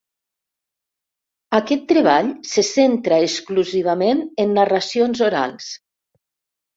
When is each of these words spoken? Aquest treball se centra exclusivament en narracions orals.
Aquest 1.57 1.83
treball 1.91 2.31
se 2.51 2.63
centra 2.69 3.19
exclusivament 3.25 4.23
en 4.45 4.57
narracions 4.61 5.23
orals. 5.27 5.69